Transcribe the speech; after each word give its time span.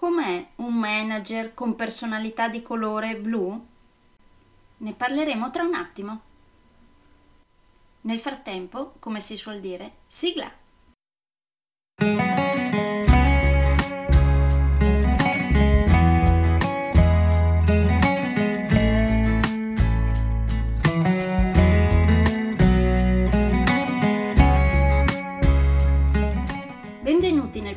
Com'è 0.00 0.52
un 0.56 0.72
manager 0.76 1.52
con 1.52 1.76
personalità 1.76 2.48
di 2.48 2.62
colore 2.62 3.18
blu? 3.18 3.66
Ne 4.78 4.94
parleremo 4.94 5.50
tra 5.50 5.62
un 5.62 5.74
attimo. 5.74 6.20
Nel 8.00 8.18
frattempo, 8.18 8.94
come 8.98 9.20
si 9.20 9.36
suol 9.36 9.60
dire, 9.60 9.96
sigla! 10.06 10.59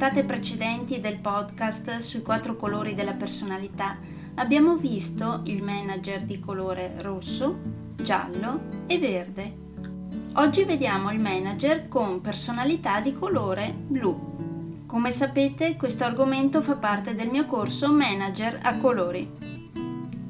Puntate 0.00 0.24
precedenti 0.24 0.98
del 0.98 1.18
podcast 1.18 1.98
sui 1.98 2.22
quattro 2.22 2.56
colori 2.56 2.94
della 2.94 3.12
personalità 3.12 3.98
abbiamo 4.36 4.76
visto 4.76 5.42
il 5.44 5.62
manager 5.62 6.22
di 6.22 6.38
colore 6.38 6.94
rosso, 7.00 7.58
giallo 7.96 8.60
e 8.86 8.98
verde. 8.98 9.54
Oggi 10.36 10.64
vediamo 10.64 11.10
il 11.10 11.20
manager 11.20 11.86
con 11.88 12.22
personalità 12.22 13.00
di 13.00 13.12
colore 13.12 13.74
blu. 13.76 14.86
Come 14.86 15.10
sapete 15.10 15.76
questo 15.76 16.04
argomento 16.04 16.62
fa 16.62 16.76
parte 16.76 17.14
del 17.14 17.28
mio 17.28 17.44
corso 17.44 17.92
Manager 17.92 18.58
a 18.62 18.78
colori. 18.78 19.30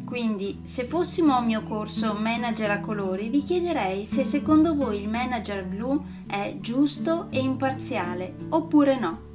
Quindi, 0.04 0.62
se 0.64 0.82
fossimo 0.82 1.36
a 1.36 1.42
mio 1.42 1.62
corso 1.62 2.12
Manager 2.14 2.72
a 2.72 2.80
colori, 2.80 3.28
vi 3.28 3.40
chiederei 3.40 4.04
se 4.04 4.24
secondo 4.24 4.74
voi 4.74 5.00
il 5.00 5.08
manager 5.08 5.64
blu 5.64 6.04
è 6.26 6.56
giusto 6.58 7.28
e 7.30 7.38
imparziale 7.38 8.34
oppure 8.48 8.98
no. 8.98 9.28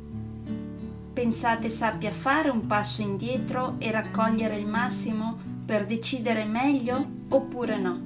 Pensate 1.16 1.70
sappia 1.70 2.12
fare 2.12 2.50
un 2.50 2.68
passo 2.68 3.02
indietro 3.02 3.76
e 3.78 3.90
raccogliere 3.90 4.58
il 4.58 4.68
massimo 4.68 5.38
per 5.66 5.86
decidere 5.86 6.44
meglio 6.44 7.10
oppure 7.30 7.80
no? 7.80 8.02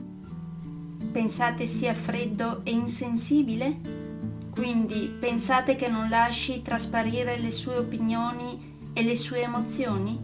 Pensate 1.12 1.66
sia 1.66 1.96
freddo 1.96 2.62
e 2.64 2.70
insensibile? 2.70 3.80
Quindi 4.52 5.12
pensate 5.20 5.76
che 5.76 5.88
non 5.88 6.08
lasci 6.08 6.62
trasparire 6.62 7.40
le 7.40 7.50
sue 7.50 7.78
opinioni 7.78 8.92
e 8.94 9.02
le 9.02 9.16
sue 9.16 9.42
emozioni? 9.42 10.22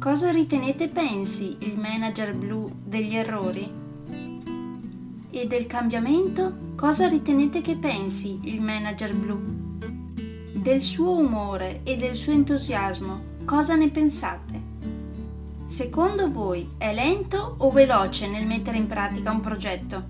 Cosa 0.00 0.32
ritenete 0.32 0.88
pensi 0.88 1.56
il 1.60 1.78
manager 1.78 2.34
blu 2.34 2.68
degli 2.84 3.14
errori? 3.14 3.72
E 5.30 5.46
del 5.46 5.66
cambiamento 5.68 6.72
cosa 6.74 7.06
ritenete 7.06 7.60
che 7.60 7.76
pensi 7.76 8.40
il 8.42 8.60
manager 8.60 9.16
blu? 9.16 9.61
Del 10.62 10.80
suo 10.80 11.18
umore 11.18 11.80
e 11.82 11.96
del 11.96 12.14
suo 12.14 12.32
entusiasmo, 12.32 13.20
cosa 13.44 13.74
ne 13.74 13.90
pensate? 13.90 14.70
Secondo 15.64 16.30
voi 16.30 16.74
è 16.78 16.94
lento 16.94 17.56
o 17.58 17.72
veloce 17.72 18.28
nel 18.28 18.46
mettere 18.46 18.76
in 18.76 18.86
pratica 18.86 19.32
un 19.32 19.40
progetto? 19.40 20.04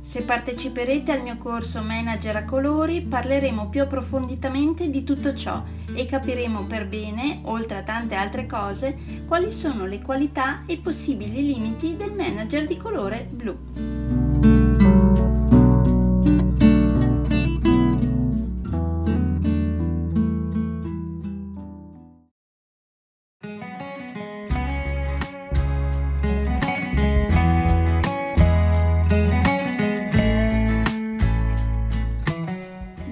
Se 0.00 0.22
parteciperete 0.22 1.12
al 1.12 1.20
mio 1.20 1.36
corso 1.36 1.82
Manager 1.82 2.36
a 2.36 2.44
colori 2.44 3.02
parleremo 3.02 3.68
più 3.68 3.82
approfonditamente 3.82 4.88
di 4.88 5.04
tutto 5.04 5.34
ciò 5.34 5.62
e 5.92 6.06
capiremo 6.06 6.64
per 6.64 6.88
bene, 6.88 7.40
oltre 7.42 7.76
a 7.76 7.82
tante 7.82 8.14
altre 8.14 8.46
cose, 8.46 8.96
quali 9.26 9.50
sono 9.50 9.84
le 9.84 10.00
qualità 10.00 10.62
e 10.66 10.78
possibili 10.78 11.44
limiti 11.44 11.94
del 11.94 12.14
manager 12.14 12.64
di 12.64 12.78
colore 12.78 13.28
blu. 13.30 14.01